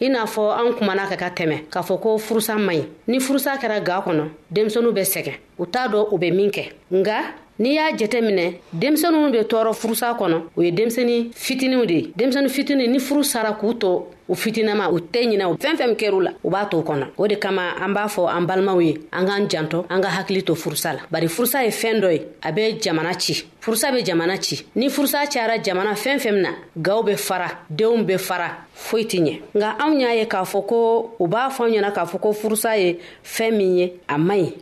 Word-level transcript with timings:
i 0.00 0.08
n'a 0.10 0.26
fɔ 0.26 0.42
an 0.58 0.74
kumana 0.76 1.08
ka 1.08 1.16
ka 1.16 1.28
tɛmɛ 1.28 1.68
k'a 1.72 1.80
fɔ 1.80 2.00
ko 2.00 2.18
furusa 2.18 2.56
man 2.58 2.76
ɲi 2.76 2.84
ni 3.08 3.20
furusa 3.20 3.56
kɛra 3.56 3.80
ga 3.84 4.02
kɔnɔ 4.04 4.24
denmisɛniw 4.54 4.92
bɛ 4.92 5.02
sɛgɛn 5.04 5.36
u 5.58 5.66
t'a 5.66 5.88
dɔn 5.88 6.08
u 6.12 6.18
bɛ 6.18 6.28
min 6.36 6.50
kɛ 6.50 6.64
nga 6.92 7.18
n'i 7.58 7.74
y'a 7.74 7.90
jɛtɛ 7.92 8.20
minɛ 8.20 8.54
denmisɛninw 8.72 9.30
be 9.32 9.38
tɔɔrɔ 9.42 9.72
furusa 9.74 10.12
kɔnɔ 10.18 10.42
o 10.56 10.62
ye 10.62 10.70
denmisɛni 10.70 11.30
fitiniw 11.34 11.86
de 11.86 11.92
ye 11.94 12.12
denmisɛni 12.14 12.48
fitini 12.50 12.86
ni 12.88 12.98
furu 12.98 13.22
sara 13.24 13.52
k'u 13.58 13.74
to 13.78 14.08
u 14.28 14.34
fitinama 14.34 14.90
u 14.92 14.98
tɛ 15.00 15.24
ɲinɛw 15.24 15.56
fɛn 15.58 15.76
fɛn 15.76 15.94
kɛr'u 15.96 16.22
la 16.22 16.30
u 16.44 16.50
b'a 16.50 16.66
to 16.70 16.82
kɔnɔ 16.82 17.06
o 17.16 17.26
de 17.26 17.36
kama 17.36 17.74
an 17.80 17.94
b'a 17.94 18.08
fɔ 18.14 18.28
an 18.36 18.42
balimaw 18.46 18.80
ye 18.84 18.98
an 19.10 19.24
k'an 19.26 19.48
jantɔ 19.48 19.86
an 19.88 20.00
ka 20.02 20.08
hakili 20.08 20.42
to 20.44 20.52
furusa 20.54 20.92
la 20.92 20.98
bari 21.10 21.28
furusa 21.28 21.64
ye 21.64 21.70
fɛn 21.70 22.00
dɔ 22.02 22.12
ye 22.12 22.22
a 22.42 22.52
be 22.52 22.62
jamana 22.78 23.18
ci 23.18 23.42
furusa 23.62 23.90
be 23.94 24.02
jamana 24.04 24.38
ci 24.38 24.66
ni 24.76 24.88
furusa 24.90 25.24
cayara 25.26 25.56
jamana 25.64 25.94
fɛn 25.94 26.22
min 26.32 26.42
na 26.42 26.50
gaw 26.82 27.00
be 27.02 27.16
fara 27.16 27.48
denw 27.72 28.04
be 28.04 28.18
fara 28.18 28.66
foyi 28.76 29.04
tɛ 29.06 29.18
ɲɛ 29.18 29.40
nka 29.54 29.76
anw 29.82 29.98
y'a 30.00 30.14
ye 30.14 30.24
k'a 30.26 30.42
fɔ 30.42 30.66
ko 30.68 31.12
u 31.18 31.26
b'a 31.26 31.48
fɔ 31.50 31.64
anw 31.64 31.74
ɲɛna 31.82 31.92
k'a 31.94 32.04
fɔ 32.06 32.20
ko 32.20 32.32
furusa 32.34 32.76
ye 32.78 32.98
fɛn 33.24 33.56
min 33.56 33.78
ye 33.78 33.92
a 34.10 34.18
man 34.18 34.38
ɲi 34.40 34.52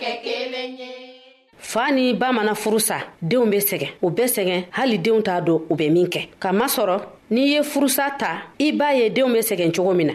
kɛ 0.00 0.10
kelen 0.24 0.70
ye 0.80 0.88
fa 1.58 1.84
ni 1.90 2.06
ba 2.20 2.28
mana 2.36 2.54
furu 2.62 2.78
sa 2.88 2.96
denw 3.30 3.44
be 3.50 3.56
sɛgɛn 3.68 3.90
u 4.02 4.08
bɛ 4.16 4.24
sɛgɛn 4.34 4.62
hali 4.76 4.96
denw 5.04 5.20
t'a 5.26 5.36
dɔn 5.46 5.60
u 5.70 5.74
bɛ 5.80 5.86
min 5.94 6.06
kɛ 6.14 6.20
kamasɔrɔ 6.42 6.96
n'i 7.32 7.42
ye 7.52 7.60
furusa 7.64 8.14
ta 8.18 8.30
i 8.58 8.72
b'a 8.72 8.88
ye 8.98 9.08
denw 9.16 9.32
be 9.34 9.40
sɛgɛn 9.40 9.72
cogo 9.76 9.92
min 9.96 10.06
na 10.06 10.14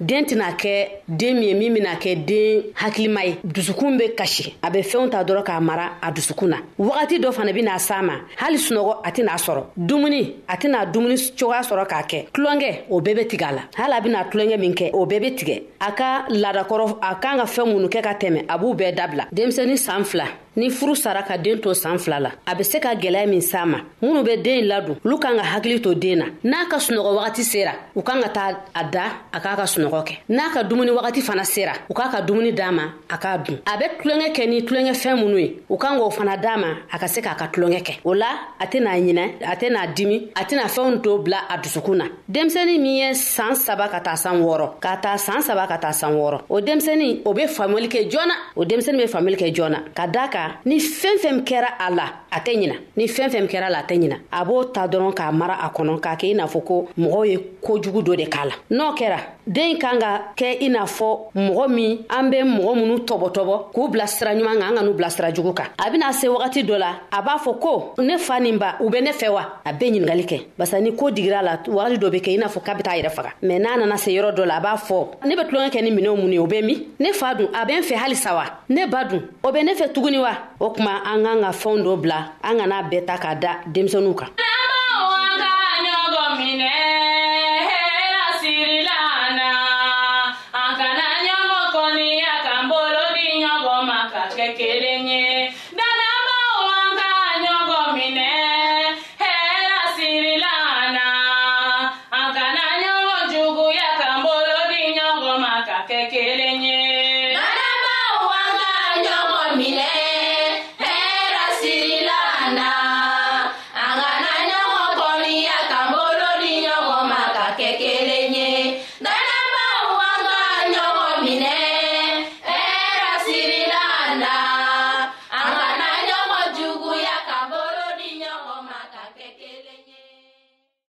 den 0.00 0.24
tɛna 0.24 0.52
kɛ 0.52 0.88
den 1.08 1.34
min 1.40 1.48
ye 1.48 1.54
min 1.54 1.74
bena 1.74 1.94
kɛ 1.94 2.14
den 2.24 2.62
hakilima 2.74 3.22
ye 3.24 3.34
dusukun 3.44 3.96
be 3.98 4.14
kasi 4.16 4.54
a 4.62 4.70
be 4.70 4.78
fɛnw 4.80 5.10
ta 5.10 5.24
dɔrɔn 5.24 5.44
k'a 5.44 5.60
mara 5.60 5.92
a 6.00 6.12
dusukun 6.12 6.48
na 6.50 6.56
wagati 6.78 7.18
dɔ 7.18 7.32
fana 7.32 7.52
bena 7.52 7.78
s'a 7.78 8.02
ma 8.02 8.14
hali 8.38 8.58
sunɔgɔ 8.58 8.96
a 9.04 9.10
tɛna 9.10 9.36
sɔrɔ 9.36 9.62
dumuni 9.76 10.36
a 10.48 10.56
tɛna 10.56 10.90
dumuni 10.92 11.16
cogoya 11.36 11.62
sɔrɔ 11.62 11.86
k'a 11.86 12.02
kɛ 12.08 12.26
tulonkɛ 12.32 12.84
o 12.90 13.00
bɛɛ 13.00 13.14
be 13.16 13.26
tigɛ 13.36 13.46
a 13.48 13.52
la 13.54 13.60
hali 13.74 13.94
a 13.94 14.00
bena 14.00 14.24
tulonkɛ 14.30 14.56
min 14.60 14.74
kɛ 14.74 14.90
o 14.94 15.04
bɛɛ 15.06 15.20
be 15.20 15.30
tigɛ 15.34 15.62
a 15.80 15.92
ka 15.92 16.24
ladakɔrɔ 16.30 16.98
a 17.02 17.14
kan 17.16 17.36
ka 17.38 17.44
fɛn 17.44 17.74
minnu 17.74 17.88
kɛ 17.88 18.00
ka 18.02 18.14
tɛmɛ 18.14 18.44
a 18.48 18.58
b'u 18.58 18.74
bɛɛ 18.78 18.94
dabila 18.96 19.24
denmisɛni 19.32 19.76
saan 19.76 20.04
fila 20.06 20.24
ni 20.56 20.70
furu 20.70 20.94
sara 20.96 21.22
ka 21.22 21.36
den 21.38 21.60
to 21.60 21.74
saan 21.74 21.98
fila 21.98 22.20
la 22.20 22.30
a 22.46 22.54
be 22.54 22.62
se 22.64 22.80
ka 22.80 22.94
gwɛlɛya 22.94 23.28
min 23.28 23.40
s'a 23.40 23.66
ma 23.66 23.78
minnu 24.02 24.22
be 24.24 24.36
deen 24.36 24.66
ladon 24.66 24.96
olu 25.04 25.18
kan 25.18 25.36
ka 25.36 25.42
hakili 25.42 25.80
to 25.80 25.94
den 25.94 26.16
na 26.18 26.26
n'a 26.44 26.68
ka 26.70 26.76
sunɔgɔ 26.78 27.14
wagati 27.16 27.42
sera 27.44 27.72
u 27.94 28.02
kan 28.02 28.20
ka 28.22 28.28
taa 28.28 28.50
a 28.74 28.84
da 28.84 29.04
a 29.32 29.38
k'a 29.40 29.56
ka 29.56 29.64
sunɔgɔ 29.64 30.04
kɛ 30.06 30.14
n'a 30.28 30.50
ka 30.52 30.62
dumuni 30.64 30.90
wagati 30.90 31.20
fana 31.22 31.44
sera 31.44 31.72
u 31.88 31.94
k'a 31.94 32.10
ka 32.10 32.20
dumuni 32.22 32.52
d'a 32.52 32.72
ma 32.72 32.82
a 33.10 33.16
k'a 33.18 33.38
dun 33.44 33.58
a 33.72 33.76
be 33.78 33.86
tulonkɛ 34.02 34.28
kɛ 34.36 34.48
ni 34.48 34.62
tulonkɛfɛn 34.64 35.16
minnu 35.20 35.38
ye 35.38 35.60
u 35.68 35.76
kan 35.76 35.96
k'o 35.98 36.10
fana 36.12 36.36
d'a 36.36 36.56
ma 36.56 36.68
a 36.92 36.98
ka 36.98 37.06
se 37.08 37.20
k'a 37.20 37.36
ka 37.38 37.48
tulonkɛ 37.52 37.80
kɛ 37.82 37.92
o 38.04 38.12
la 38.14 38.28
a 38.58 38.66
tɛna 38.66 38.90
ɲinɛ 38.96 39.24
a 39.44 39.54
tɛna 39.56 39.94
dimi 39.94 40.28
a 40.40 40.44
tɛna 40.44 40.66
fɛnw 40.66 41.02
to 41.02 41.18
bila 41.18 41.38
a 41.50 41.58
dusukun 41.58 41.96
na 41.96 42.06
denmisɛni 42.30 42.78
min 42.78 42.96
ye 43.00 43.10
saan 43.14 43.54
saba 43.54 43.88
ka 43.88 44.00
taa 44.00 44.14
san 44.16 44.40
wɔɔrɔ 44.42 44.80
ka 44.80 44.96
taa 44.96 45.16
saan 45.18 45.40
saba 45.42 45.66
ka 45.68 45.76
taa 45.78 45.92
san 45.92 46.12
wɔɔrɔ 46.14 46.40
o 46.48 46.60
denmisɛni 46.60 47.22
o 47.24 47.32
be 47.34 47.44
faamuyali 47.46 47.88
kɛ 47.88 48.10
jɔn 48.10 48.26
na 48.26 48.34
o 48.56 48.64
denmisɛni 48.64 48.98
be 49.02 49.06
faamuyali 49.12 49.38
kɛ 49.44 49.54
jɔn 49.54 49.70
na 49.70 49.80
ka 49.94 50.06
daa 50.06 50.28
kan 50.28 50.47
la 50.48 50.54
ni 50.64 50.78
fɛn 50.80 51.16
fɛn 51.22 51.38
kɛra 51.48 51.68
a 51.78 51.90
la 51.90 52.06
a 52.30 52.38
tɛ 52.44 52.52
ɲina 52.60 52.74
ni 52.96 53.06
fɛn 53.06 53.28
fɛn 53.32 53.46
kɛra 53.50 53.66
a 53.66 53.70
la 53.70 53.78
a 53.80 53.86
tɛ 53.88 53.94
ɲina 54.00 54.16
a 54.30 54.44
b'o 54.44 54.64
ta 54.72 54.86
dɔrɔn 54.86 55.14
k'a 55.14 55.32
mara 55.32 55.56
a 55.64 55.68
kɔnɔ 55.76 56.00
k'a 56.00 56.16
kɛ 56.20 56.24
i 56.30 56.34
n'a 56.34 56.46
fɔ 56.52 56.64
ko 56.64 56.74
mɔgɔw 56.98 57.24
ye 57.30 57.36
kojugu 57.64 58.00
dɔ 58.02 58.16
de 58.16 58.26
k'a 58.26 58.44
la 58.48 58.54
n'o 58.70 58.94
kɛra 58.98 59.18
den 59.48 59.78
kan 59.80 59.96
ka 59.98 60.12
kɛ 60.38 60.50
i 60.60 60.68
n'a 60.68 60.84
fɔ 60.86 61.10
mɔgɔ 61.34 61.64
min 61.70 61.98
an 62.10 62.30
be 62.30 62.36
mɔgɔ 62.44 62.72
minnu 62.76 62.98
tɔbɔtɔbɔ 63.08 63.72
k'u 63.74 63.88
bila 63.90 64.06
sira 64.06 64.32
ɲuman 64.34 64.58
kan 64.60 64.70
an 64.70 64.74
ka 64.76 64.82
n'u 64.84 64.92
bila 64.92 65.10
sira 65.10 65.32
jugu 65.32 65.52
kan 65.54 65.68
a 65.78 65.90
bena 65.90 66.12
se 66.12 66.28
wagati 66.28 66.62
dɔ 66.68 66.76
la 66.78 66.92
a 67.10 67.22
b'a 67.22 67.36
fɔ 67.38 67.58
ko 67.60 67.94
ne 67.98 68.18
fa 68.18 68.38
nin 68.40 68.58
ba 68.58 68.76
u 68.80 68.90
be 68.90 69.00
ne 69.00 69.10
fɛ 69.10 69.28
wa 69.32 69.44
a 69.64 69.72
be 69.72 69.86
ɲiningali 69.90 70.26
kɛ 70.28 70.44
barisa 70.58 70.80
ni 70.82 70.92
koo 70.94 71.10
digira 71.10 71.40
la 71.42 71.56
wagati 71.66 71.96
dɔ 71.96 72.10
be 72.10 72.16
kɛ 72.20 72.30
i 72.34 72.36
n'a 72.36 72.46
fɔ 72.46 72.62
k'a 72.64 72.74
be 72.76 72.82
taa 72.82 72.92
yɛrɛ 72.98 73.10
faga 73.10 73.32
mɛn 73.42 73.58
n'a 73.62 73.76
nana 73.78 73.96
se 73.98 74.10
yɔrɔ 74.10 74.34
dɔ 74.36 74.44
la 74.46 74.56
a 74.56 74.60
b'a 74.60 74.76
fɔ 74.76 75.06
ne 75.24 75.34
be 75.34 75.42
tulonkɛ 75.48 75.70
kɛ 75.72 75.82
ni 75.82 75.90
minɛw 75.92 76.14
mun 76.16 76.32
ye 76.32 76.38
o 76.38 76.46
be 76.46 76.60
min 76.60 76.94
ne 77.00 77.12
fa 77.12 77.34
dun 77.34 77.48
a 77.54 77.64
be 77.66 77.72
n 77.72 77.82
fɛ 77.82 77.94
halisa 77.96 78.34
wa 78.34 78.44
ne 78.68 78.86
ba 78.86 79.04
dun 79.08 79.22
o 79.44 79.50
be 79.52 79.62
ne 79.62 79.72
fɛ 79.72 79.92
tuguni 79.92 80.18
wa 80.20 80.32
o 80.60 80.70
kuma 80.70 81.02
an 81.06 81.22
k'an 81.24 81.40
ka 81.40 81.50
fɛnw 81.52 81.82
dɔ 81.84 82.00
bila 82.02 82.26
an 82.42 82.56
kana 82.58 82.82
bɛɛ 82.90 83.04
ta 83.06 83.16
k'a 83.16 83.34
da 83.40 83.50
denmisɛnuw 83.72 84.14
kan 84.16 84.28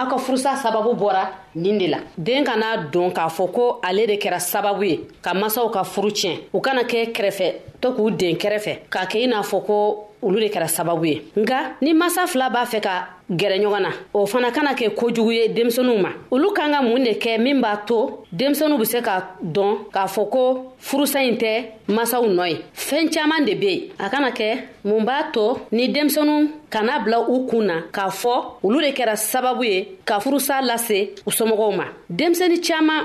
aw 0.00 0.08
ka 0.08 0.18
furusa 0.18 0.56
sababu 0.56 0.94
bɔra 0.94 1.28
nin 1.54 1.76
de 1.78 1.86
la 1.88 1.98
den 2.16 2.44
kana 2.44 2.88
don 2.92 3.10
k'a 3.12 3.28
fɔ 3.28 3.52
ko 3.52 3.80
ale 3.82 4.06
de 4.06 4.16
kɛra 4.16 4.40
sababu 4.40 4.82
ye 4.84 5.00
ka 5.22 5.34
masaw 5.34 5.68
ka 5.70 5.82
furu 5.84 6.10
tiɲɛ 6.10 6.40
u 6.54 6.60
kana 6.60 6.82
kɛ 6.82 7.12
kɛrɛfɛ 7.14 7.48
to 7.80 7.88
k'u 7.94 8.10
den 8.16 8.34
kɛrɛfɛ 8.36 8.88
k'a 8.90 9.04
kɛ 9.10 9.22
i 9.24 9.26
n'a 9.26 9.42
fɔ 9.42 9.64
ko 9.66 10.09
olu 10.22 10.40
de 10.40 10.48
kɛra 10.48 10.68
sababu 10.68 11.04
ye 11.06 11.22
nka 11.36 11.74
ni 11.82 11.92
masa 11.94 12.26
fila 12.26 12.50
b'a 12.50 12.62
fɛ 12.70 12.80
ka 12.80 12.94
gɛrɛ 13.30 13.56
ɲɔgɔn 13.62 13.82
na 13.82 13.90
o 14.14 14.26
fana 14.26 14.50
kana 14.50 14.74
kɛ 14.74 14.94
kojugu 14.94 15.32
ye 15.34 15.48
denmisɛnuw 15.48 15.98
ma 16.00 16.08
olu 16.30 16.52
kan 16.52 16.70
ka 16.72 16.82
mun 16.82 17.00
de 17.04 17.12
kɛ 17.18 17.38
min 17.40 17.60
b'a 17.60 17.76
to 17.86 18.24
denmisɛnuw 18.32 18.78
be 18.78 18.84
se 18.84 19.00
ka 19.00 19.30
dɔn 19.42 19.88
k'a 19.92 20.06
fɔ 20.06 20.28
ko 20.30 20.72
furusa 20.80 21.20
ɲi 21.20 21.36
tɛ 21.36 21.64
masaw 21.88 22.24
nɔ 22.26 22.46
ye 22.50 22.56
fɛɛn 22.74 23.08
caaman 23.12 23.44
de 23.44 23.54
be 23.54 23.66
yen 23.68 23.80
a 23.98 24.08
kana 24.10 24.30
kɛ 24.30 24.58
mun 24.84 25.04
b'a 25.06 25.30
to 25.32 25.58
ni 25.72 25.88
denmisɛnu 25.92 26.50
kana 26.70 26.98
bila 27.04 27.20
u 27.30 27.46
kun 27.48 27.62
na 27.66 27.80
k'a 27.92 28.08
fɔ 28.10 28.54
olu 28.62 28.80
de 28.80 28.90
kɛra 28.92 29.16
sababu 29.16 29.64
ye 29.64 29.98
ka 30.04 30.18
furusa 30.20 30.60
lase 30.66 31.14
u 31.26 31.30
somɔgɔw 31.30 31.76
ma 31.76 31.84
denmisɛni 32.12 32.60
caaman 32.66 33.04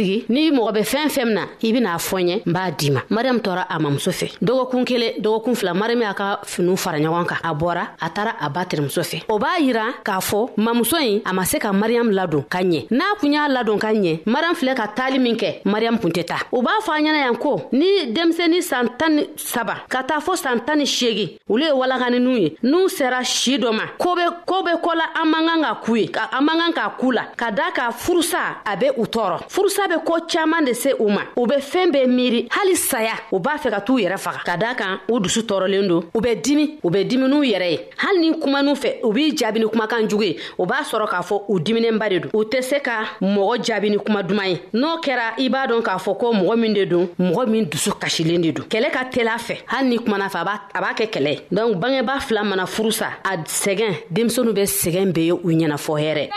sigi 0.01 0.25
n'i 0.29 0.51
mɔgɔ 0.51 0.71
bɛ 0.71 0.81
fɛn 0.83 1.07
fɛn 1.13 1.25
min 1.25 1.33
na 1.35 1.41
i 1.61 1.71
bɛn'a 1.73 1.97
fɔ 2.01 2.17
n 2.19 2.27
ye 2.33 2.43
n 2.45 2.51
b'a 2.51 2.71
d'i 2.73 2.89
ma 2.91 3.01
mariyamu 3.13 3.39
tɔɔra 3.41 3.65
a 3.69 3.77
mamuso 3.79 4.09
fɛ 4.11 4.27
dɔgɔkun 4.41 4.85
kelen 4.85 5.11
dɔgɔkun 5.21 5.55
fila 5.55 5.73
mariyamu 5.73 6.01
y'a 6.03 6.13
ka 6.13 6.39
finiw 6.45 6.75
fara 6.77 6.97
ɲɔgɔn 6.99 7.25
kan 7.27 7.37
a 7.43 7.53
bɔra 7.55 7.83
a 8.01 8.09
taara 8.09 8.35
a 8.41 8.49
ba 8.49 8.65
terimuso 8.65 9.01
fɛ 9.05 9.21
o 9.29 9.37
b'a 9.37 9.59
yira 9.59 9.83
k'a 10.03 10.17
fɔ 10.19 10.51
mamuso 10.57 10.97
in 10.99 11.21
a 11.25 11.31
ma 11.33 11.43
se 11.45 11.57
ka 11.59 11.71
mariyamu 11.71 12.11
ladon 12.11 12.43
ka 12.49 12.59
ɲɛ 12.59 12.87
n'a 12.91 13.05
kun 13.19 13.33
y'a 13.33 13.47
ladon 13.47 13.77
ka 13.79 13.87
ɲɛ 13.93 14.21
mariyamu 14.25 14.55
filɛ 14.55 14.73
ka 14.75 14.87
taali 14.95 15.19
min 15.21 15.35
kɛ 15.37 15.61
mariyamu 15.65 15.99
kun 16.01 16.09
tɛ 16.11 16.25
taa 16.25 16.39
u 16.51 16.61
b'a 16.63 16.81
fɔ 16.83 16.91
a 16.91 16.99
ɲɛna 16.99 17.21
yan 17.27 17.37
ko 17.37 17.69
ni 17.71 18.11
denmisɛnnin 18.13 18.61
san 18.63 18.89
tan 18.97 19.09
ni 19.15 19.23
saba 19.35 19.83
ka 19.89 20.01
taa 20.03 20.19
fɔ 20.19 20.35
san 20.37 20.59
tan 20.65 20.77
ni 20.79 20.85
seegin 20.85 21.37
olu 21.47 21.63
ye 21.63 21.71
walakaninu 21.71 22.37
ye 22.39 22.57
n'u 22.63 22.87
sera 22.89 23.23
si 23.23 23.57
dɔ 23.57 23.71
ma 23.73 23.83
ko 23.99 24.15
be 24.15 24.23
ko 24.45 24.63
be 24.63 24.71
kɔ 24.71 24.95
la 24.95 25.21
an 25.21 25.27
man 25.29 25.47
kan 25.47 25.61
ka 25.63 25.81
k'u 25.83 25.95
ye 25.99 26.09
an 26.31 26.41
man 26.45 26.55
kan 26.59 26.71
k'a 26.73 26.93
k'u 26.97 27.11
la 27.13 27.23
ka 27.37 27.51
daa 27.51 27.71
ka 27.71 27.91
furusa 27.91 28.55
a 28.65 28.75
be 28.77 28.87
u 28.97 29.03
tɔɔrɔ 29.05 29.39
furusa 29.47 29.87
bɛ 29.91 30.03
koo 30.05 30.19
caaman 30.27 30.61
de 30.65 30.73
se 30.73 30.89
u 30.99 31.09
ma 31.09 31.21
u 31.35 31.45
be 31.47 31.55
fɛɛn 31.59 31.91
bɛɛ 31.91 32.07
miiri 32.07 32.47
hali 32.51 32.75
saya 32.75 33.13
u 33.31 33.39
b'a 33.39 33.57
fɛ 33.59 33.69
ka 33.71 33.79
t'u 33.81 33.97
yɛrɛ 33.99 34.17
faga 34.17 34.39
ka 34.45 34.57
daa 34.57 34.73
kan 34.75 34.99
u 35.09 35.19
dusu 35.19 35.41
tɔɔrɔlen 35.43 35.87
don 35.87 36.03
u 36.15 36.19
bɛ 36.21 36.41
dimi 36.41 36.77
u 36.83 36.89
bɛ 36.89 37.03
dimi 37.09 37.27
n'u 37.27 37.41
yɛrɛ 37.43 37.71
ye 37.71 37.77
hali 37.97 38.19
ni 38.19 38.31
kuman'u 38.39 38.73
fɛ 38.73 39.01
u 39.03 39.11
b'i 39.13 39.31
jaabi 39.35 39.59
ni 39.59 39.65
kumakan 39.65 40.07
jugu 40.09 40.23
ye 40.23 40.35
u 40.59 40.65
b'a 40.65 40.79
sɔrɔ 40.83 41.07
k'a 41.09 41.21
fɔ 41.29 41.41
u 41.49 41.59
diminɛnba 41.59 42.09
de 42.09 42.19
don 42.19 42.29
u 42.33 42.43
tɛ 42.43 42.61
se 42.63 42.79
ka 42.79 42.91
mɔgɔ 43.21 43.57
jaabi 43.65 43.89
ni 43.91 43.97
kuma 43.97 44.23
duman 44.23 44.47
ye 44.49 44.59
n'o 44.73 44.97
kɛra 45.03 45.33
i 45.37 45.49
b'a 45.49 45.67
dɔn 45.69 45.81
k'a 45.81 45.97
fɔ 45.99 46.17
ko 46.19 46.31
mɔgɔ 46.33 46.59
min 46.59 46.73
de 46.73 46.85
don 46.85 47.07
mɔgɔ 47.19 47.47
min 47.49 47.65
dusu 47.65 47.91
kasilen 47.99 48.41
de 48.41 48.51
don 48.51 48.63
kɛlɛ 48.65 48.91
ka 48.91 49.03
teli 49.11 49.27
a 49.29 49.37
fɛ 49.37 49.57
hali 49.67 49.89
ni 49.89 49.97
kumana 49.97 50.27
fɛ 50.29 50.41
a 50.73 50.79
b'a 50.81 50.93
kɛ 50.95 51.09
kɛlɛ 51.09 51.29
ye 51.33 51.39
donk 51.51 51.75
bangeba 51.79 52.19
fila 52.21 52.43
mana 52.43 52.63
furusa 52.65 53.11
a 53.25 53.37
sɛgɛn 53.37 54.03
denmisɛnu 54.13 54.53
bɛ 54.53 54.63
sɛgɛn 54.65 55.11
be 55.13 55.23
ye 55.27 55.31
u 55.31 55.37
ɲɛnafɔ 55.51 55.99
hɛrɛ 55.99 56.29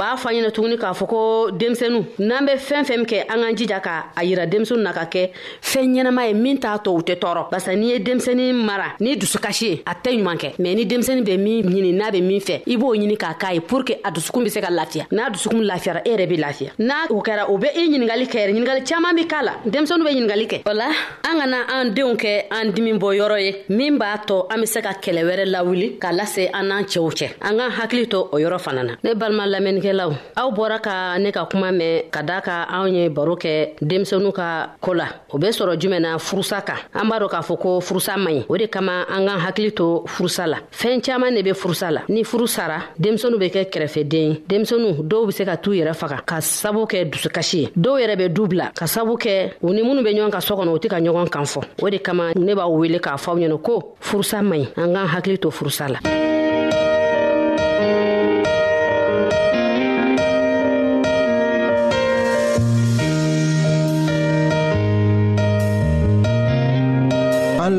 b'a 0.00 0.16
fɔ 0.16 0.28
an 0.28 0.32
ɲɛna 0.44 0.50
tuguni 0.56 0.76
k'a 0.78 0.92
fɔ 0.94 1.06
ko 1.06 1.50
denmisɛnu 1.52 1.98
n'an 2.20 2.46
be 2.46 2.52
fɛn 2.52 2.84
fɛn 2.88 3.04
kɛ 3.04 3.18
an 3.28 3.42
k'an 3.42 3.54
jija 3.54 3.80
ka 3.82 3.92
a 4.16 4.22
yira 4.24 4.46
denmisɛnu 4.48 4.80
na 4.80 4.92
ka 4.94 5.04
kɛ 5.04 5.30
fɛn 5.62 5.92
ɲɛnama 5.94 6.26
ye 6.28 6.32
min 6.34 6.56
t'a 6.58 6.78
tɔ 6.84 6.90
u 6.98 7.00
tɛ 7.02 7.14
tɔɔrɔ 7.22 7.50
barisa 7.50 7.76
n'i 7.76 7.86
ye 7.92 7.98
denmisɛni 7.98 8.52
mara 8.64 8.94
ni 8.98 9.14
dusukasi 9.16 9.62
ye 9.68 9.82
a 9.86 9.92
tɛ 9.94 10.14
ɲuman 10.16 10.38
kɛ 10.38 10.54
mɛn 10.58 10.74
ni 10.76 10.86
denmisɛni 10.86 11.22
be 11.26 11.36
min 11.36 11.62
ɲini 11.66 11.92
n'a 12.00 12.10
be 12.12 12.22
min 12.22 12.40
fɛ 12.40 12.62
i 12.66 12.76
b'o 12.78 12.94
ɲini 12.96 13.16
k'a 13.18 13.34
k'a 13.38 13.52
ye 13.54 13.60
pur 13.60 13.82
ke 13.84 13.92
a 14.02 14.10
dusukun 14.10 14.42
be 14.44 14.48
se 14.48 14.60
ka 14.62 14.68
lafiya 14.70 15.04
n'a 15.12 15.28
dusukun 15.34 15.60
lafiyara 15.70 16.00
e 16.06 16.08
yɛrɛ 16.16 16.26
be 16.30 16.36
lafiya 16.38 16.70
n'a 16.78 16.94
o 17.10 17.20
kɛra 17.20 17.50
o 17.50 17.58
be 17.58 17.66
i 17.66 17.84
e 17.84 17.88
ɲiningali 17.90 18.26
kɛ 18.26 18.36
yɛrɛ 18.40 18.52
ɲiningali 18.56 18.84
caaman 18.88 19.14
be 19.14 19.26
k'a 19.26 19.42
la 19.42 19.52
denmisɛnu 19.66 20.02
be 20.02 20.10
ɲiningali 20.18 20.46
kɛ 20.48 20.60
o 20.66 20.72
la 20.72 20.86
an 21.28 21.38
ka 21.38 21.44
na 21.46 21.58
an 21.80 21.90
denw 21.94 22.16
kɛ 22.16 22.44
an 22.50 22.72
dimi 22.72 22.94
bɔ 22.98 23.14
yɔrɔ 23.20 23.38
ye 23.44 23.52
min 23.68 23.98
b'a 23.98 24.16
tɔ 24.26 24.46
an 24.50 24.60
be 24.60 24.66
se 24.66 24.80
ka 24.80 24.92
kɛlɛ 24.94 25.20
wɛrɛ 25.30 25.44
lawuli 25.54 25.98
k'a 26.00 26.10
lase 26.16 26.48
an 26.54 26.64
n'an 26.70 26.84
cɛw 26.84 27.10
cɛ 27.20 27.26
an 27.42 27.52
k'an 27.58 27.70
hakili 27.78 28.08
to 28.08 28.24
o 28.32 28.38
yɔrɔ 28.46 28.58
fana 28.66 28.82
na 28.88 28.92
ne 29.04 29.12
balima 29.14 29.44
lamɛnnikɛ 29.54 29.89
lamɛnnikɛlaw 29.90 30.12
aw 30.36 30.50
bɔra 30.50 30.78
ka 30.80 31.18
ne 31.18 31.30
ka 31.32 31.44
kuma 31.46 31.70
mɛn 31.72 32.10
ka 32.10 32.22
daa 32.22 32.40
ka 32.40 32.64
anw 32.68 32.88
ye 32.94 33.08
baro 33.08 33.36
kɛ 33.36 33.74
denmisɛnu 33.80 34.32
ka 34.32 34.70
koo 34.80 34.94
la 34.94 35.06
o 35.30 35.38
be 35.38 35.48
sɔrɔ 35.48 35.78
jumɛn 35.80 36.00
na 36.02 36.18
furusa 36.18 36.60
kan 36.62 36.76
an 36.94 37.08
b'a 37.08 37.18
dɔ 37.20 37.28
k'a 37.28 37.40
fɔ 37.42 37.58
ko 37.58 37.80
furusa 37.80 38.16
man 38.16 38.34
ɲi 38.34 38.44
o 38.48 38.56
de 38.56 38.66
kama 38.66 39.04
an 39.08 39.26
k'an 39.26 39.38
hakili 39.40 39.72
to 39.74 40.04
furusa 40.08 40.46
la 40.48 40.56
fɛɛn 40.72 41.00
caaman 41.04 41.30
ne 41.34 41.42
be 41.42 41.50
furusa 41.52 41.90
la 41.92 42.00
ni 42.08 42.24
furusara 42.24 42.48
sara 42.50 42.84
denmisɛnu 43.00 43.38
be 43.38 43.48
kɛ 43.50 43.70
kɛrɛfɛden 43.70 44.16
ye 44.16 44.42
denmisɛnu 44.48 45.02
dɔw 45.08 45.26
be 45.26 45.32
se 45.32 45.44
ka 45.44 45.56
t'u 45.56 45.70
yɛrɛ 45.72 45.94
faga 45.94 46.20
ka 46.24 46.40
sabu 46.40 46.84
kɛ 46.86 47.08
dusukasi 47.10 47.54
ye 47.58 47.66
dɔw 47.76 47.98
yɛrɛ 48.00 48.16
be 48.18 48.28
du 48.28 48.46
bila 48.46 48.72
ka 48.74 48.86
sabu 48.86 49.16
kɛ 49.16 49.52
u 49.62 49.72
ni 49.74 49.82
minnu 49.82 50.02
be 50.04 50.10
ɲɔgɔn 50.14 50.30
ka 50.32 50.38
sɔ 50.38 50.56
kɔnɔ 50.58 50.74
u 50.74 50.78
tɛ 50.78 50.88
ka 50.90 50.96
ɲɔgɔn 51.00 51.28
kan 51.30 51.42
fɔ 51.44 51.60
o 51.82 51.90
de 51.90 51.98
kama 51.98 52.32
ne 52.34 52.54
b'a 52.54 52.66
wele 52.68 52.98
k'a 52.98 53.16
fɔ 53.16 53.30
aw 53.30 53.36
ɲɛnɛ 53.38 53.62
ko 53.62 53.94
furusa 54.00 54.42
man 54.44 54.60
ɲi 54.60 54.66
an 54.76 54.92
k'an 54.94 55.06
hakili 55.06 55.38
to 55.40 55.48
furusa 55.50 55.88
la 55.88 55.98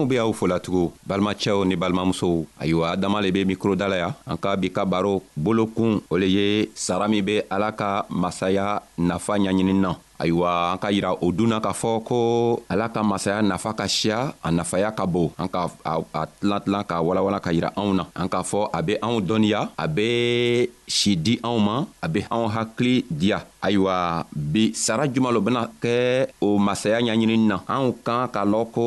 anw 0.00 0.08
be 0.08 0.16
aw 0.16 0.32
folatugun 0.32 0.96
balimacɛw 1.04 1.68
ni 1.68 1.76
balimamusow 1.76 2.48
ayiwa 2.58 2.92
adama 2.96 3.20
le 3.20 3.28
be 3.30 3.44
mikro 3.44 3.76
da 3.76 3.84
la 3.88 3.96
ya 4.00 4.08
an 4.24 4.36
ka 4.40 4.56
bi 4.56 4.72
ka 4.72 4.84
baro 4.88 5.20
bolokun 5.36 6.00
o 6.10 6.16
le 6.16 6.24
ye 6.26 6.46
sara 6.74 7.04
min 7.08 7.20
be 7.24 7.44
ala 7.52 7.72
ka 7.76 8.04
masaya 8.08 8.80
nafa 8.96 9.36
ɲaɲinin 9.36 9.80
na 9.80 9.94
ayiwa 10.18 10.72
an 10.72 10.78
ka 10.80 10.88
yira 10.92 11.12
o 11.24 11.28
dunna 11.32 11.60
k'a 11.60 11.72
fɔ 11.76 11.92
ko 12.08 12.18
ala 12.72 12.88
ka 12.92 13.02
masaya 13.04 13.40
nafa 13.44 13.72
ka 13.76 13.84
siya 13.88 14.32
a 14.44 14.48
nafaya 14.52 14.88
ka 14.96 15.04
bon 15.06 15.32
an 15.38 15.48
ka 15.52 15.68
a 15.84 16.24
tilan 16.40 16.60
tilan 16.64 16.84
k'a 16.88 17.00
walawala 17.04 17.38
ka 17.40 17.50
yira 17.52 17.68
anw 17.76 17.92
na 17.96 18.04
an 18.16 18.28
k'a 18.28 18.40
fɔ 18.44 18.68
a 18.72 18.80
be 18.82 18.96
anw 19.04 19.20
dɔnniya 19.20 19.68
a 19.78 19.84
be 19.88 20.08
si 20.88 21.12
di 21.16 21.36
anw 21.44 21.60
ma 21.60 21.76
a 22.04 22.08
be 22.08 22.20
anw 22.28 22.48
hakili 22.52 23.04
diya 23.08 23.40
ayiwa 23.64 24.24
bi 24.32 24.72
sara 24.74 25.04
juman 25.12 25.32
lo 25.36 25.40
bena 25.44 25.64
kɛ 25.80 26.28
o 26.40 26.56
masaya 26.58 27.00
ɲaɲinini 27.04 27.48
na 27.52 27.56
anw 27.68 27.92
kan 28.04 28.28
k'a 28.32 28.44
lɔn 28.48 28.64
ko 28.72 28.86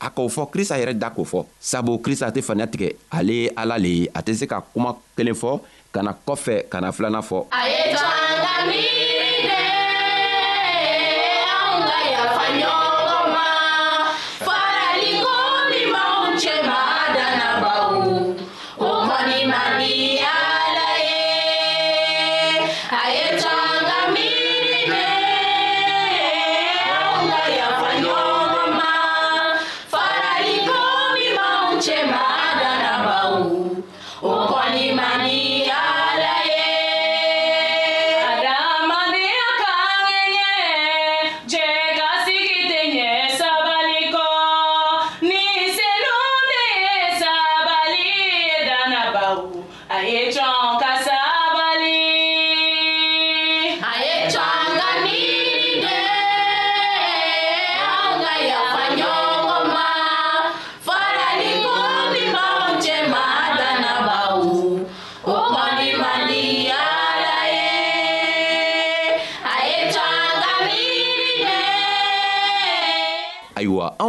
a 0.00 0.08
k'o 0.10 0.28
fɔ 0.28 0.50
krista 0.50 0.78
yɛrɛ 0.78 0.92
da 0.98 1.10
k'o 1.10 1.24
fɔ 1.24 1.44
sabu 1.60 1.98
krista 2.02 2.30
tɛ 2.30 2.42
faniya 2.42 2.66
tigɛ 2.66 2.92
ale 3.10 3.32
ye 3.32 3.50
ala 3.56 3.78
le 3.78 3.88
ye 3.88 4.08
a 4.14 4.20
tɛ 4.22 4.34
se 4.34 4.46
ka 4.46 4.60
kuma 4.72 4.94
kelen 5.16 5.34
fɔ 5.34 5.60
ka 5.92 6.02
na 6.02 6.12
kɔfɛ 6.26 6.68
ka 6.70 6.80
na 6.80 6.90
filanan 6.90 7.22
fɔ 7.22 7.46
a 7.50 7.68
ye 7.68 7.82
to 7.92 8.04
an 8.04 8.36
ka 8.42 8.54
miiri 8.66 9.46
de 9.50 9.77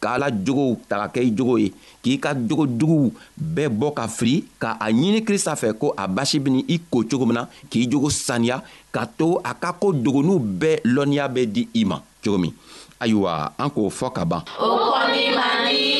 k'ala 0.00 0.32
jogow 0.32 0.72
ta 0.88 0.96
ka 1.00 1.06
kɛ 1.14 1.20
i 1.28 1.30
jogo 1.36 1.54
ye 1.60 1.68
k'i 2.02 2.16
ka 2.24 2.32
jogo 2.48 2.64
juguw 2.66 3.12
bɛɛ 3.36 3.68
bɔ 3.68 3.92
ka 3.98 4.08
fili 4.08 4.36
ka 4.62 4.74
a 4.80 4.88
ɲini 4.90 5.20
krista 5.26 5.52
fɛ 5.54 5.76
ko 5.80 5.92
a 5.96 6.08
basi 6.08 6.40
beni 6.40 6.64
i 6.74 6.80
ko 6.90 7.04
cogo 7.10 7.28
min 7.28 7.36
na 7.40 7.44
k'i 7.70 7.86
jogo 7.92 8.08
saniya 8.08 8.58
ka 8.94 9.06
to 9.06 9.36
a 9.44 9.52
ka 9.54 9.76
ko 9.80 9.92
dogonuw 9.92 10.40
bɛɛ 10.40 10.74
lɔnniya 10.94 11.28
bɛ 11.28 11.42
di 11.52 11.68
i 11.76 11.84
ma 11.84 12.00
cogo 12.24 12.38
min 12.40 12.52
ayiwa 13.00 13.52
an 13.60 13.68
k'o 13.70 13.88
fɔ 13.92 14.08
ka 14.16 14.24
ban 14.24 14.42
o 14.58 14.70
kɔni 14.96 15.24
man 15.36 15.68
di 15.68 15.99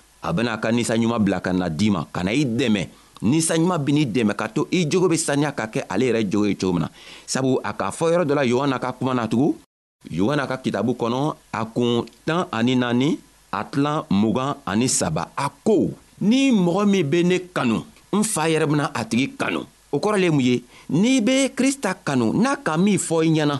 a 0.21 0.29
bena 0.33 0.55
ka 0.61 0.69
ninsanɲuman 0.71 1.19
bila 1.21 1.41
ka 1.41 1.51
na 1.53 1.67
d'i 1.69 1.89
ma 1.89 2.05
ka 2.05 2.21
na 2.23 2.31
i 2.33 2.45
dɛmɛ 2.45 2.81
ninsanɲuman 3.25 3.81
ben'i 3.81 4.05
dɛmɛ 4.05 4.33
ka 4.37 4.47
to 4.53 4.67
i 4.71 4.85
jogo 4.85 5.09
be 5.09 5.17
saniya 5.17 5.51
ka 5.53 5.67
kɛ 5.67 5.85
ale 5.89 6.05
yɛrɛ 6.11 6.21
jogo 6.29 6.45
ye 6.45 6.55
cogo 6.55 6.73
min 6.77 6.81
na 6.85 6.89
sabu 7.25 7.57
a 7.63 7.73
k'a 7.73 7.89
fɔ 7.91 8.05
yɔrɔ 8.13 8.23
dɔ 8.25 8.33
la 8.37 8.45
yohana 8.45 8.77
ka 8.79 8.93
kuma 8.93 9.13
na 9.13 9.27
tugun 9.27 9.57
yohana 10.09 10.45
ka 10.47 10.57
kitabu 10.57 10.93
kɔnɔ 10.93 11.35
a 11.53 11.65
kun 11.65 12.05
tan 12.25 12.45
ani 12.51 12.75
naani 12.75 13.17
a 13.51 13.65
tilan 13.65 14.05
mugan 14.09 14.55
ani 14.65 14.87
saba 14.87 15.27
a 15.37 15.49
ko 15.65 15.89
ni 16.21 16.51
mɔgɔ 16.53 16.85
min 16.89 17.03
be 17.09 17.23
ne 17.23 17.37
kanu 17.53 17.81
n 18.13 18.21
fa 18.23 18.45
yɛrɛ 18.47 18.65
bena 18.69 18.91
a 18.93 19.01
tigi 19.05 19.33
kanu 19.37 19.65
o 19.91 19.97
kɔrɔ 19.99 20.17
le 20.17 20.23
ye 20.29 20.31
mun 20.31 20.39
ye 20.45 20.63
n'i 20.89 21.19
be 21.21 21.49
krista 21.49 21.97
kanu 22.03 22.31
n'a 22.33 22.57
ka 22.63 22.77
min 22.77 22.97
fɔ 22.99 23.25
i 23.25 23.29
ɲɛna 23.33 23.59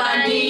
money. 0.00 0.49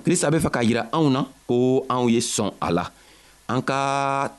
krista 0.00 0.30
be 0.32 0.40
fɛ 0.40 0.48
k'a 0.48 0.62
yira 0.64 0.82
anw 0.96 1.12
na 1.12 1.20
ko 1.44 1.84
anw 1.92 2.08
ye 2.08 2.20
sɔn 2.20 2.50
a 2.56 2.68
la 2.72 2.84
an 3.52 3.60
ka 3.60 3.80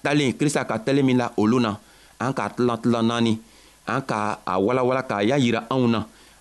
talen 0.04 0.34
krista 0.34 0.66
ka 0.66 0.82
talen 0.86 1.06
min 1.06 1.18
la 1.22 1.28
olu 1.38 1.60
na 1.62 1.78
an 2.18 2.34
k'a 2.34 2.50
tilan 2.58 2.82
tilan 2.82 3.06
naani 3.06 3.38
an 3.86 4.02
ka 4.10 4.40
a 4.42 4.58
walawala 4.58 5.06
k'a 5.06 5.22
y'a 5.30 5.38
yira 5.38 5.62
anw 5.74 5.86
na 5.94 6.00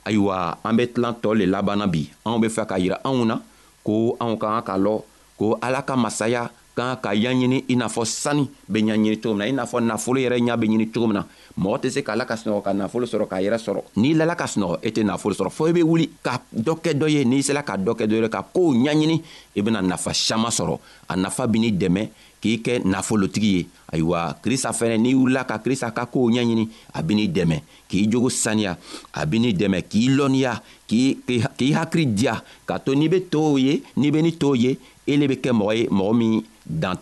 ayiwa 0.09 0.57
an 0.65 0.73
be 0.77 0.85
tilan 0.89 1.15
tɔɔ 1.21 1.33
le 1.39 1.45
labanna 1.53 1.87
bi 1.93 2.09
anw 2.25 2.41
be 2.41 2.49
fɛ 2.49 2.63
k'a 2.69 2.77
yira 2.83 2.97
anw 3.05 3.21
na 3.29 3.37
ko 3.85 4.17
anw 4.23 4.33
ka 4.41 4.49
kan 4.53 4.65
ka 4.69 4.75
lɔ 4.85 4.95
ko 5.39 5.47
ala 5.67 5.81
ka 5.85 5.95
masaya 5.97 6.49
kan 6.77 6.97
ka 7.05 7.11
yaɲini 7.23 7.59
i 7.73 7.75
n'a 7.77 7.89
fɔ 7.89 8.05
sani 8.05 8.45
be 8.69 8.81
ɲaɲini 8.81 9.17
cogo 9.23 9.37
min 9.37 9.41
na 9.41 9.45
i 9.51 9.53
n'a 9.53 9.65
fɔ 9.71 9.79
nafolo 9.91 10.21
yɛrɛ 10.25 10.39
ɲa 10.47 10.57
be 10.61 10.67
ɲini 10.69 10.87
cogo 10.93 11.07
min 11.11 11.17
na 11.19 11.25
mɔgɔ 11.61 11.77
tɛ 11.83 11.89
se 11.95 12.01
k'ala 12.07 12.25
ka 12.27 12.35
sinɔgɔ 12.41 12.63
ka 12.67 12.73
nafolo 12.81 13.05
sɔrɔ 13.13 13.29
k'a 13.31 13.41
yɛrɛ 13.45 13.59
sɔrɔ 13.67 13.81
n'i 14.01 14.15
lala 14.21 14.35
ka 14.41 14.47
sinɔgɔ 14.53 14.77
i 14.83 14.89
e 14.89 14.91
tɛ 14.91 15.01
nafolo 15.05 15.35
sɔrɔ 15.37 15.51
fɔɔ 15.57 15.69
i 15.69 15.73
be 15.73 15.83
wuli 15.91 16.07
ka 16.23 16.41
dɔ 16.67 16.73
kɛ 16.83 16.91
dɔ 17.01 17.07
ye 17.15 17.25
n'i 17.25 17.43
sela 17.43 17.63
ka 17.63 17.77
dɔ 17.77 17.93
kɛ 17.99 18.05
dɔ 18.11 18.15
ye 18.23 18.29
ka 18.29 18.41
koow 18.55 18.73
ɲaɲini 18.73 19.17
i 19.57 19.61
bena 19.61 19.83
nafa 19.83 20.13
saman 20.15 20.51
sɔrɔ 20.59 20.75
a 21.13 21.17
nafa 21.21 21.45
b'i 21.47 21.69
dɛmɛ 21.77 22.03
k'i 22.43 22.57
kɛ 22.65 22.81
nafolotigi 22.85 23.51
ye 23.61 23.67
ayiwa 23.93 24.39
krista 24.43 24.73
fɛnɛ 24.73 24.97
n'i 24.99 25.13
wulila 25.15 25.45
ka 25.45 25.59
krista 25.61 25.91
ka 25.93 26.07
koow 26.09 26.31
ɲɛɲini 26.33 26.65
a 26.97 27.03
b'i 27.05 27.29
dɛmɛ 27.29 27.57
k'i 27.89 28.09
jogo 28.11 28.29
saniya 28.33 28.73
a 29.13 29.23
b'i 29.29 29.53
dɛmɛ 29.53 29.83
k'i 29.91 30.09
lɔnniya 30.17 30.53
k'i 30.89 31.71
hakili 31.77 32.07
diya 32.17 32.41
k'a 32.67 32.79
to 32.81 32.95
n'i 32.97 33.09
be 33.09 33.21
tow 33.29 33.57
ye 33.59 33.83
n'i 33.97 34.11
be 34.11 34.23
ni 34.23 34.33
tow 34.37 34.55
ye 34.55 34.79
ele 35.07 35.29
be 35.29 35.37
kɛ 35.37 35.53
mɔgɔ 35.53 35.73
ye 35.77 35.85
mɔgɔ 35.89 36.13
min 36.17 36.43
dan 36.67 36.97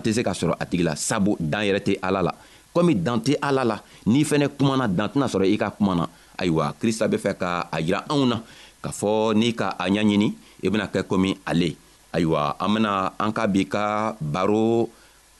tɛ 0.00 0.12
se 0.12 0.20
ka 0.22 0.32
sɔrɔ 0.32 0.54
a 0.58 0.64
tigi 0.66 0.82
la 0.82 0.94
sabu 0.96 1.36
dan 1.38 1.62
yɛrɛ 1.64 1.80
tɛ 1.86 1.98
ala 2.02 2.20
la 2.22 2.32
komi 2.74 2.94
dan 3.00 3.20
tɛ 3.20 3.38
ala 3.40 3.64
la 3.64 3.78
n'i 4.06 4.24
fɛnɛ 4.24 4.48
kumana 4.58 4.88
dan 4.90 5.08
tɛna 5.08 5.30
sɔrɔ 5.30 5.46
i 5.46 5.56
ka 5.56 5.70
kuma 5.70 5.94
na 5.94 6.06
ayiwa 6.36 6.74
krista 6.78 7.08
be 7.08 7.16
fɛ 7.16 7.36
ka 7.38 7.68
a 7.72 7.80
yira 7.80 8.04
anw 8.08 8.26
na 8.28 8.40
k'a 8.82 8.90
fɔ 8.92 9.34
n'i 9.36 9.54
ka 9.54 9.72
a 9.78 9.88
ɲaɲini 9.88 10.28
i 10.64 10.68
bena 10.68 10.88
kɛ 10.88 11.06
komi 11.06 11.36
ale 11.46 11.76
ayiwa 12.14 12.54
an 12.62 12.68
bena 12.70 12.90
an 13.18 13.34
ka 13.34 13.44
bi 13.50 13.66
ka 13.66 14.14
baro 14.22 14.86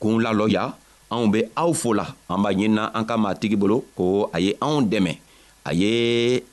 kun 0.03 0.19
lalɔ 0.19 0.45
ya 0.51 0.65
anw 1.15 1.31
be 1.31 1.41
aw 1.55 1.71
fola 1.71 2.07
an 2.27 2.43
b'a 2.43 2.51
ɲinina 2.51 2.91
an 2.91 3.07
ka 3.07 3.15
matigi 3.15 3.55
bolo 3.55 3.77
ko 3.95 4.27
a 4.35 4.39
ye 4.43 4.53
anw 4.59 4.83
dɛmɛ 4.91 5.13
a 5.71 5.71
ye 5.73 5.93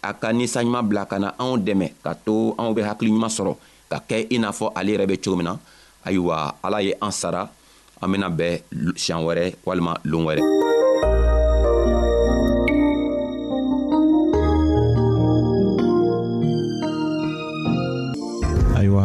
a 0.06 0.14
ka 0.22 0.30
ninsanɲuman 0.30 0.86
bila 0.86 1.10
ka 1.10 1.18
na 1.18 1.34
anw 1.42 1.58
dɛmɛ 1.66 1.88
ka 2.06 2.14
to 2.22 2.54
anw 2.62 2.70
be 2.78 2.86
hakiliɲuman 2.86 3.34
sɔrɔ 3.34 3.54
ka 3.90 3.98
kɛ 4.08 4.18
i 4.30 4.38
n'a 4.38 4.54
fɔ 4.54 4.70
ale 4.78 4.90
yɛrɛ 4.94 5.06
be 5.10 5.16
cogo 5.18 5.42
min 5.42 5.50
na 5.50 5.54
ayiwa 6.06 6.54
ala 6.62 6.78
ye 6.86 6.94
an 7.02 7.12
sara 7.12 7.50
an 8.02 8.08
bena 8.14 8.30
bɛn 8.30 8.62
siɲan 9.02 9.26
wɛrɛ 9.26 9.46
walima 9.66 9.98
loon 10.06 10.26
wɛrɛ 10.30 10.61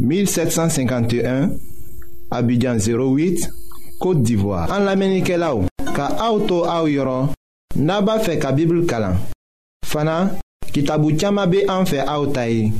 1751 0.00 1.50
Abidjan 2.30 2.76
08 2.78 3.48
Kote 4.00 4.22
d'Ivoire 4.22 4.70
An 4.74 4.80
la 4.86 4.96
menike 4.98 5.36
la 5.38 5.52
ou 5.54 5.66
Ka 5.94 6.08
auto 6.26 6.64
a 6.66 6.80
ou 6.82 6.90
yoron 6.90 7.30
Naba 7.78 8.16
fe 8.22 8.36
ka 8.42 8.50
bibl 8.54 8.82
kalan 8.90 9.18
Fana 9.86 10.32
kitabu 10.74 11.12
tiyama 11.14 11.46
be 11.46 11.62
an 11.70 11.86
fe 11.88 12.02
a 12.02 12.16
ou 12.18 12.32
tayi 12.34 12.72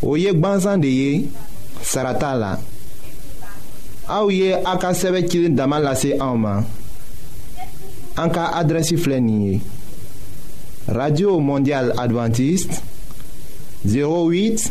O 0.00 0.16
yek 0.16 0.40
banzan 0.40 0.80
de 0.80 0.88
ye 0.88 1.28
Sarata 1.84 2.32
la 2.40 2.54
A 4.08 4.24
ou 4.24 4.32
ye 4.32 4.54
a 4.56 4.78
ka 4.80 4.94
seve 4.96 5.26
kilin 5.28 5.58
daman 5.60 5.84
lase 5.84 6.14
a 6.16 6.30
ou 6.32 6.40
man 6.40 6.64
An 8.18 8.32
ka 8.32 8.48
adresi 8.56 8.96
flenye 9.00 9.58
Radio 10.88 11.36
Mondial 11.42 11.92
Adventist 12.00 12.80
08 13.84 14.70